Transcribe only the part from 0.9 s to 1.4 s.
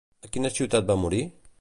va morir?